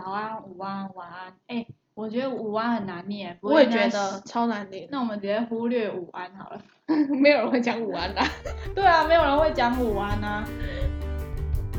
[0.00, 1.32] 早安、午安、晚安。
[1.48, 4.86] 哎、欸，我觉得午安很难念，我也觉得超难念。
[4.92, 6.62] 那我们直接忽略午安好了，
[7.20, 8.22] 没有人会讲午安的。
[8.76, 10.44] 对啊，没有人会讲午安啊。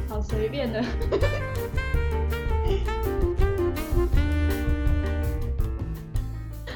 [0.10, 0.84] 好随便的。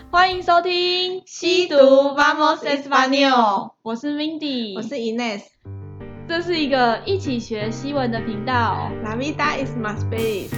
[0.09, 5.43] 欢迎收听西毒 Vamos Español，我是 Mindy，我是 Ines。
[6.25, 8.89] 这是一个一起学西文的频道。
[9.03, 10.53] La vida is más feliz。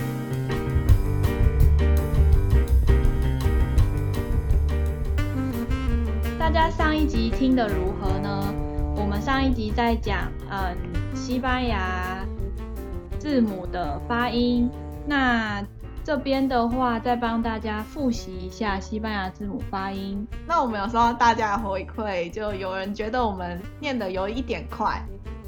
[6.45, 8.53] 大家上一集听得如何呢？
[8.95, 10.77] 我们上一集在讲嗯
[11.15, 12.23] 西班牙
[13.17, 14.69] 字母的发音，
[15.07, 15.65] 那
[16.03, 20.23] 这边的话再帮大家复习一下西班牙字母发音。
[20.45, 25.03] 那我们有收到大家的回馈，就有人觉得我们念得有一点快。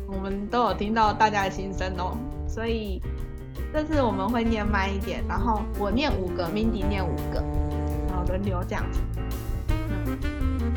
[0.08, 2.18] 我们都有听到大家的心声哦，
[2.48, 3.00] 所以
[3.72, 7.44] 这次我们会念慢一点，然后我念五个，Mindy 念五个，
[8.10, 9.00] 然后轮流这样子，
[9.70, 10.18] 嗯，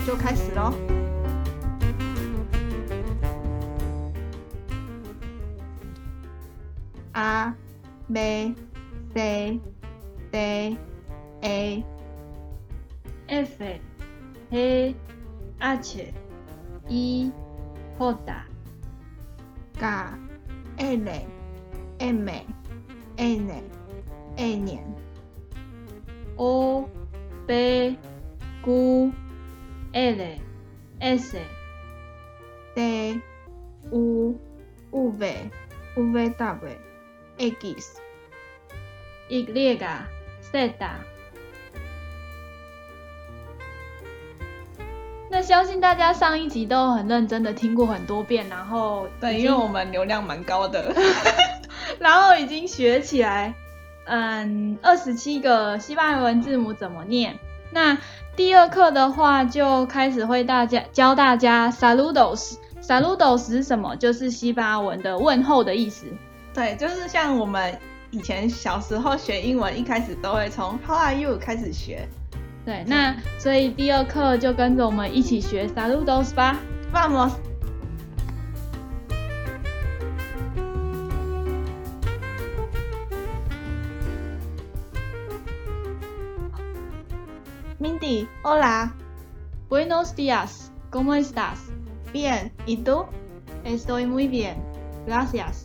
[0.06, 0.72] 就开始喽。
[7.12, 7.54] A
[8.08, 8.54] B
[9.14, 9.60] C
[10.32, 10.78] D
[11.42, 11.84] E
[13.28, 13.64] F
[14.50, 14.96] G
[15.60, 16.14] H
[16.88, 17.32] I
[17.98, 18.14] J
[19.78, 20.18] K
[20.78, 21.08] L
[21.98, 22.28] M
[23.18, 23.62] N
[24.36, 24.94] N
[26.36, 26.88] O
[27.46, 27.98] P
[28.64, 29.12] Q
[29.92, 30.38] R
[31.00, 31.38] S
[32.74, 33.20] T
[33.90, 34.38] U
[34.94, 35.50] V
[35.96, 36.70] W
[37.38, 38.00] X
[39.28, 39.76] Y
[40.52, 40.80] Z。
[45.32, 50.92] 那相信大家上一集都很认真的听过很多遍，然后对，因为我们流量蛮高的，
[52.00, 53.54] 然后已经学起来，
[54.06, 57.38] 嗯，二十七个西班牙文字母怎么念。
[57.72, 57.96] 那
[58.36, 63.94] 第二课的话就开始会大家教大家 Saludos，Saludos 是什么？
[63.96, 66.06] 就是西班牙文的问候的意思。
[66.52, 67.78] 对，就是像我们
[68.10, 72.08] 以前小时候学英文，一开始都会从 How are you 开始学。
[72.64, 76.58] 对，那所以第二课就跟着我们一起学 Saludos 吧
[76.92, 77.49] ，Vamos。
[87.80, 95.64] Mindy，Hola，Buenos días，¿Cómo estás？Bien，¿y tú？Estoy muy bien，gracias。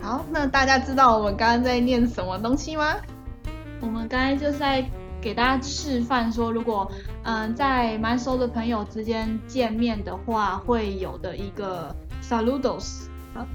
[0.00, 2.96] 好，那大家知道我们刚刚在念什么东西吗？
[3.80, 4.84] 我们刚才就是在
[5.20, 6.90] 给大家示范说，如果
[7.22, 13.06] 嗯在蛮熟的朋友之间见面的话，会有的一个 Saludos。
[13.34, 13.46] 好，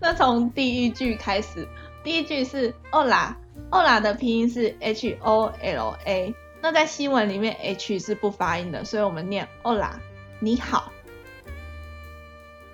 [0.00, 1.66] 那从第一句开始，
[2.04, 2.72] 第一句是
[3.70, 6.34] Hola 的拼音是 H O L A。
[6.60, 9.92] 那在西文里面 H 是不发音的，所以我们念 Hola，
[10.40, 10.92] 你好。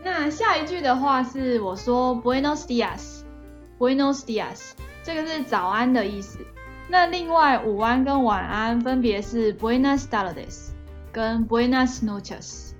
[0.03, 6.39] 那下一句的话是我说 Buenos dias，Buenos dias 这个是早安的意思。
[6.89, 10.71] 那另外午安跟晚安分别是 Buenas tardes
[11.11, 12.73] 跟 Buenas noches，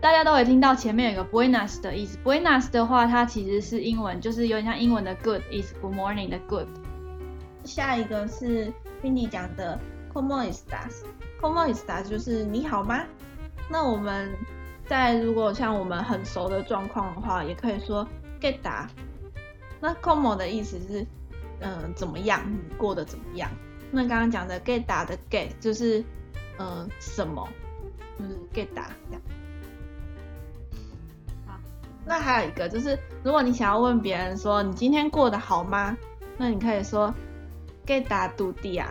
[0.00, 2.18] 大家都会听到前面有个 Buenas 的意思。
[2.24, 6.68] Buenas 的话，它其实是英文，就是有点像英文的 Good is Good morning 的 Good。
[7.66, 8.72] 下一个是
[9.02, 9.78] Mindy 讲的
[10.12, 13.04] Como estás？Como estás 就是你好吗？
[13.68, 14.30] 那我们
[14.86, 18.06] 在如果像我们很熟的状况的话，也可以说
[18.40, 18.86] ¿Qué tal？
[19.80, 21.06] 那 Como 的意思是。
[21.58, 22.42] 嗯、怎么样？
[22.52, 23.50] 你过得怎么样？
[23.90, 26.04] 那刚刚讲的 ¿Qué tal 的 ¿Qué 就是，
[26.58, 27.48] 嗯、什么？
[28.18, 29.22] 就是 ¿Qué tal 这样。
[31.46, 31.58] 好，
[32.04, 35.96] 那还有一个就是，如果你想要问别人说你今天过得好吗？
[36.36, 37.14] 那你可以说
[37.86, 38.86] ¿Qué tal tu día？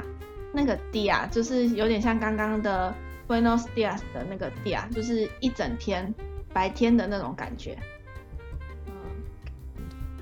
[0.53, 2.95] 那个 día 就是有点像刚刚的
[3.27, 6.13] Buenos Dias 的那个 día，就是一整天
[6.53, 7.77] 白天的那种感觉。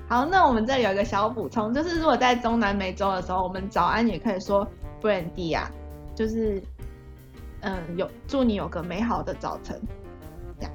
[0.08, 4.68] 好，那我们这里有一个小补充，就是如果在中南美洲的时候，我们早安也可以说
[5.00, 5.66] Buen dia，
[6.16, 6.60] 就是
[7.60, 9.80] 嗯，有祝你有个美好的早晨，
[10.58, 10.72] 这样。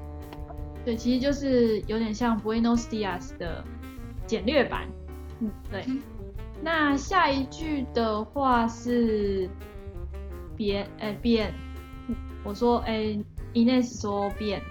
[0.86, 3.62] 对，其实就是有点像 Buenos Dias 的
[4.26, 4.88] 简略版。
[5.40, 5.84] 嗯，对。
[6.62, 9.48] 那下一句的话是
[10.56, 11.50] bien，哎 bien，
[12.44, 13.18] 我说哎
[13.54, 14.62] Ines 说变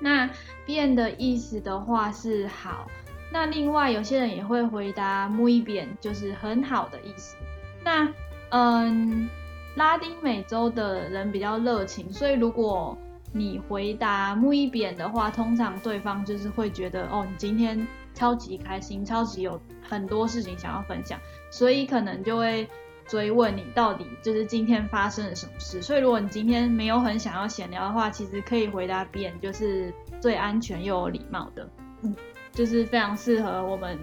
[0.00, 0.28] 那
[0.66, 2.86] 变的意思的话是好。
[3.30, 7.36] 那另外有些人也会回答 muy bien，就是很好的意思。
[7.84, 8.12] 那
[8.50, 9.28] 嗯，
[9.76, 12.96] 拉丁美洲的人比较热情，所以如果
[13.32, 17.86] 你回答 muy bien 的话，通常对方就是会觉得哦，你今天
[18.18, 21.16] 超级开心，超级有很多事情想要分享，
[21.52, 22.68] 所以可能就会
[23.06, 25.80] 追问你到底就是今天发生了什么事。
[25.80, 31.70] 所以如果你今天没有很想要闲聊的话，其实可以回答别人，就是最安全又有礼貌的，
[32.02, 32.12] 嗯，
[32.50, 33.96] 就是非常适合我们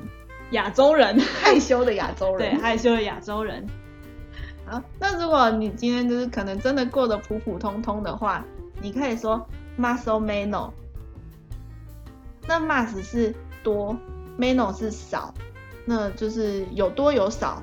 [0.51, 3.67] 亚洲人 害羞的亚洲人，对，害羞的亚洲人。
[4.65, 8.45] 好，那如果你今天就是可能真的过得普普通通的话，
[8.81, 9.45] 你可以说
[9.77, 10.71] más o menos。
[12.47, 13.33] 那 más 是
[13.65, 13.97] 多
[14.39, 15.33] ，menos 是少，
[15.85, 17.61] 那就是有多有少，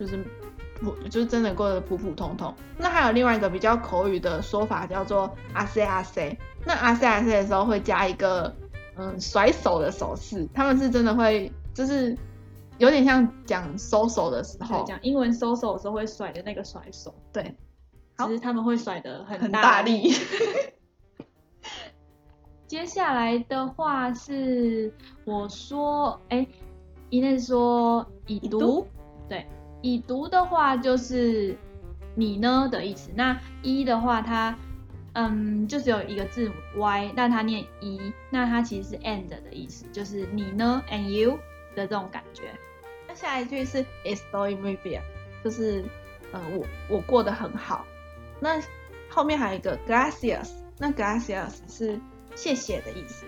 [0.00, 0.24] 就是
[0.80, 2.52] 普，就是真的过得普普通通。
[2.76, 6.36] 那还有另外一个比较口语的说法叫做 así así。
[6.64, 8.52] 那 así así 的时候会加一个
[8.96, 12.16] 嗯甩手的手势，他们是真的会就是。
[12.78, 17.54] 有点像讲收手的时候，讲英文收手的时候会甩的那个甩手，对，
[18.18, 20.12] 其实他们会甩的很大力。
[22.66, 24.92] 接下来的话是
[25.24, 26.46] 我说，哎，
[27.10, 28.86] 应该是说已读，已读
[29.28, 29.46] 对，
[29.82, 31.56] 已读的话就是
[32.14, 33.10] 你呢的意思。
[33.14, 34.56] 那一的话，它
[35.12, 38.00] 嗯，就是有一个字母 y，但它念一，
[38.30, 41.38] 那它其实是 and 的意思，就是你呢 and you。
[41.76, 42.56] 的这种感觉，
[43.08, 45.00] 那下一句是 Estoy muy bien，
[45.42, 45.84] 就是
[46.30, 47.84] 呃我我过得很好。
[48.38, 48.62] 那
[49.10, 51.98] 后面还有一个 Gracias，那 Gracias 是
[52.34, 53.24] 谢谢的意思。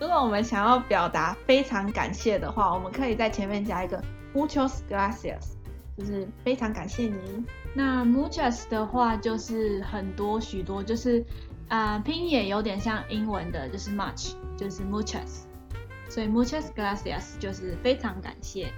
[0.00, 4.02] 如果我们想要表达非常感谢的话，我们可以在前面加一个
[4.34, 5.52] Muchas gracias，
[5.96, 7.44] 就是非常感谢你。
[7.74, 11.24] 那 Muchas 的话就是很多许多，就是
[11.68, 15.44] 啊、拼也有点像英文的，就是 much，就是 Muchas。
[16.10, 18.70] 所以 muchas gracias 就是非常感谢。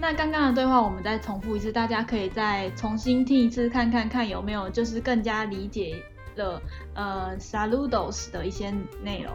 [0.00, 6.02] 那刚刚的对话我们再重复一次，大家可以再重新听一次，看看看有没有就是更加理解
[6.36, 6.62] 了
[6.94, 8.70] 呃 saludos 的一些
[9.02, 9.32] 内容。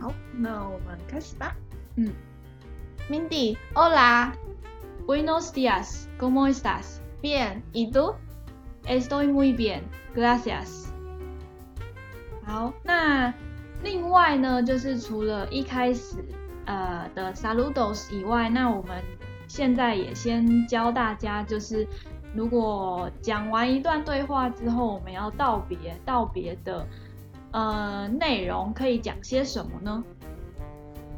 [0.00, 1.54] 好，那我们开始吧。
[1.96, 2.14] 嗯
[3.10, 10.86] ，Mindy，Hola，Buenos días，¿Cómo estás？Bien，¿y tú？Estoy muy bien，gracias。
[12.44, 13.34] 好，那。
[13.84, 16.14] 另外呢，就是除了一开始
[16.66, 19.02] 呃的 Saludos 以外，那我们
[19.48, 21.84] 现在也先教大家，就是
[22.34, 26.86] 如果讲完一段对话之后，我们要道别，道别的
[27.52, 30.02] 呃内容可以讲些什么呢？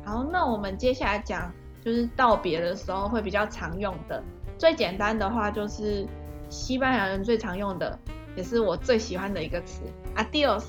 [0.05, 1.53] 好，那我们接下来讲
[1.85, 4.23] 就是道别的时候会比较常用的，
[4.59, 6.07] 最简单的话就是
[6.51, 7.99] 西班牙人最常用的，
[8.37, 9.83] 也是我最喜欢的一个词
[10.17, 10.67] ，Adios。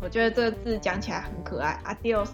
[0.00, 2.30] 我觉得这个字讲起来很可爱，Adios。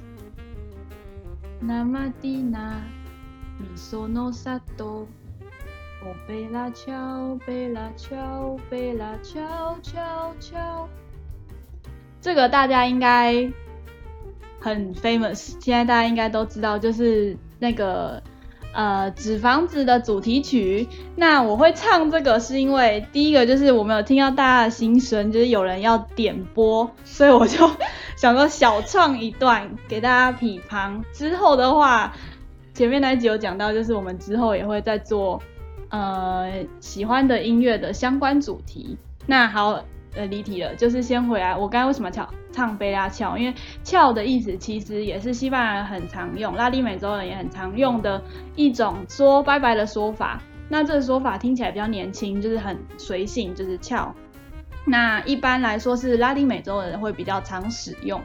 [6.02, 10.88] Namadina, mi sonosato, o bella ciao, bella ciao, bella ciao, ciao, ciao。
[12.20, 13.50] 这个大家应该
[14.60, 18.22] 很 famous，现在大家应该都知道，就是那个。
[18.74, 20.88] 呃，纸房子的主题曲。
[21.14, 27.70] 那我会唱这个，是因为第一个就是我没有听到大家的心声，就是有人要点播，所以我就
[28.16, 31.04] 想说小唱一段给大家匹旁。
[31.12, 32.14] 之后的话，
[32.72, 35.42] 前面那一集有讲到，就是我们之后也会再做
[35.92, 38.98] 呃喜欢的音乐的相关主题。
[39.24, 39.80] 那好。
[40.14, 41.56] 呃，离题了，就是先回来。
[41.56, 43.38] 我刚才为什么唱唱贝拉翘？
[43.38, 48.22] 因为翘的意思其实也是西班牙人很常用，拉丁美洲人也很常用的
[48.54, 50.38] 一种说拜拜的说法。
[50.68, 54.14] 那这个说法听起来比较年轻，就是很随性，就是翘。
[54.84, 58.20] 那一般来说是拉丁美洲人会比较常使用。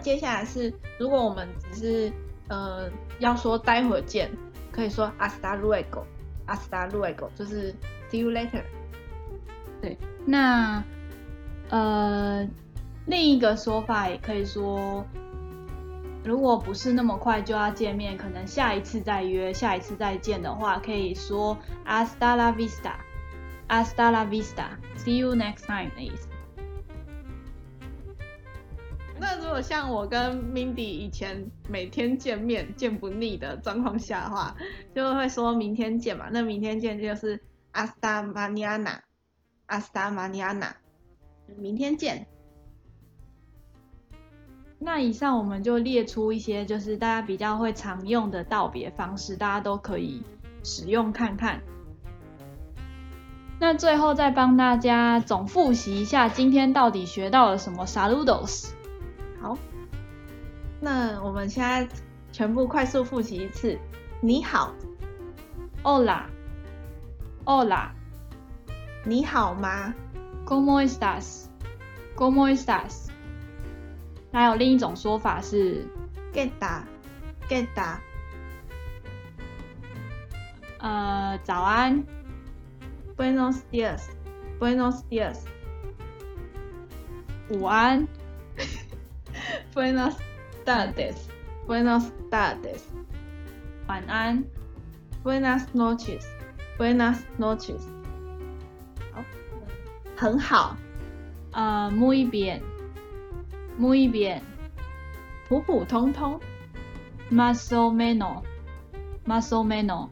[0.00, 2.12] 接下来是，如果我们只是
[2.46, 4.30] 呃要说待会儿见，
[4.70, 5.58] 可以说 hasta
[6.46, 7.74] 阿斯达路埃格就是
[8.10, 8.62] see you later。
[9.80, 9.96] 对。
[10.24, 10.82] 那，
[11.68, 12.48] 呃，
[13.06, 15.04] 另一个说法也可以说，
[16.24, 26.28] 如果不是那么快就要见面，可能下一次再约，下一次再见的话，可以说 hasta la vista，hasta la vista，see you next time 的意思。
[29.18, 34.56] 那如果像我跟 Mindy 以前每天见面见不腻的状况下的话，
[34.94, 36.26] 就会说明天见嘛。
[36.30, 37.40] 那明天见就是
[37.72, 40.72] “Asta mañana”，“Asta mañana，
[41.56, 42.26] 明天见。
[44.78, 50.22] 那以上我们就列出一些，就是大家比较会常用的道别方式，大家都可以
[50.62, 51.62] 使用看看。
[53.58, 58.75] 那最后再帮大家总复习一下，今天到底学到了什么？Saludos。
[59.46, 59.56] 好，
[60.80, 61.88] 那我们现在
[62.32, 63.78] 全部快速复习一次。
[64.20, 64.74] 你好
[65.84, 67.90] ，Hola，Hola。
[69.04, 69.94] 你好吗
[70.44, 71.44] ？¿Cómo estás?
[72.16, 73.06] ¿Cómo estás?
[74.32, 75.86] 还有另一种说法是
[76.32, 76.84] get 打
[77.48, 78.00] get 打。
[80.80, 82.04] 呃，早安
[83.16, 85.42] ，Buenos dias，Buenos dias。
[87.48, 88.08] 午安
[89.76, 90.16] ，Buenas
[90.64, 92.80] tardes，Buenas tardes。
[93.86, 94.42] 晚安
[95.22, 97.82] ，Buenas noches，Buenas noches。
[99.12, 99.22] 好，
[100.16, 100.78] 很好。
[101.52, 104.40] 呃，muy bien，muy bien。
[105.46, 106.40] 普普通通
[107.30, 110.08] ，más o menos，más o menos。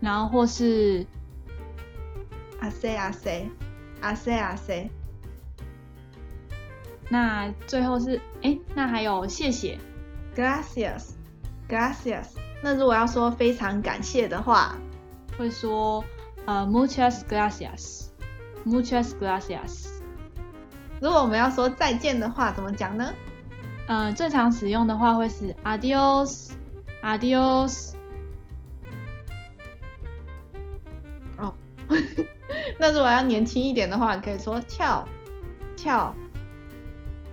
[0.00, 1.06] 然后或是
[2.60, 4.90] ，así así，así así。
[7.12, 9.78] 那最后是，哎，那还有谢谢
[10.34, 12.28] ，gracias，gracias。
[12.62, 14.78] 那如果要说非常感谢的话，
[15.36, 16.02] 会说，
[16.46, 19.88] 呃，muchas gracias，muchas gracias。
[21.02, 23.12] 如果我们要说再见的话，怎么讲呢？
[23.88, 27.92] 呃，最常使用的话会是 adios，adios。
[31.36, 31.52] 哦
[32.80, 35.06] 那如果要年轻一点的话，可以说翘
[35.76, 36.14] 翘。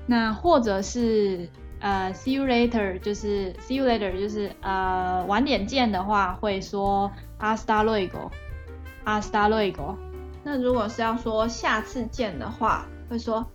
[0.09, 1.47] 那或者是
[1.79, 9.95] 呃，see you later，就是 see you later，就是呃，晚点见的话会说 hasta luego，hasta luego。
[10.43, 13.45] 那如果是要说下次见的话，会说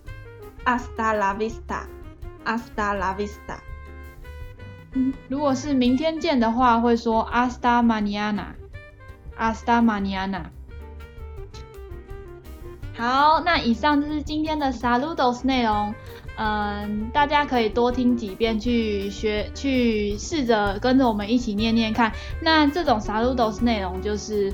[0.65, 3.59] hasta la vista，hasta la vista。
[5.29, 10.45] 如果是明天见的话，会说 hasta mañana，hasta mañana。
[12.97, 15.93] 好，那以上就是今天的 Saludos 内容。
[16.37, 22.13] 嗯，大家可以多听几遍，去学，去试着跟着我们一起念念看。
[22.41, 24.53] 那这种 Saludos 内容就是，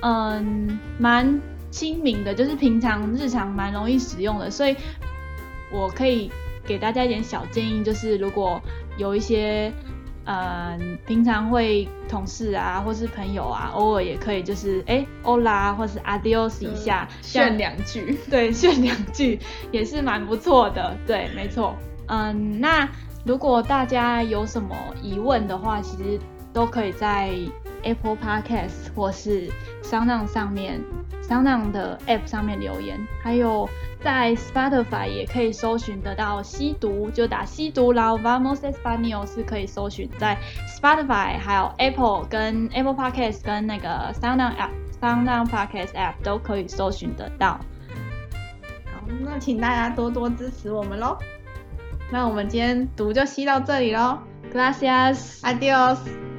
[0.00, 4.50] 嗯，蛮亲民的，就是平常日常蛮容易使用的。
[4.50, 4.76] 所以，
[5.70, 6.30] 我可以
[6.64, 8.60] 给大家一点小建议，就是如果
[8.96, 9.72] 有一些。
[10.26, 19.38] 嗯，平常会同事啊，或是朋友啊，偶尔也可以就是哎，Hola 或是 Adios 一下，炫两句，对， 炫两句
[19.70, 21.74] 也是蛮不错的，对，没错。
[22.06, 22.88] 嗯，那
[23.24, 26.18] 如果大家有什么疑问的话，其实
[26.52, 27.30] 都可以在
[27.82, 29.48] Apple Podcast 或是
[29.82, 30.80] SoundOn 上面。
[31.28, 33.68] SoundOn 的 App 上面留言，还有
[34.02, 40.36] 在 Spotify 也可以搜寻得到吸毒，就打吸毒，然后 Vamos Español 是可以搜寻在
[40.68, 47.58] Spotify，还有 Apple 跟 Apple Podcast 跟那个 SoundOn App、SoundOn Podcast App 都可以搜寻得到。
[48.92, 51.16] 好，那请大家多多支持我们喽。
[52.10, 54.18] 那我们今天读就吸到这里喽
[54.52, 56.33] ，Gracias，Adios。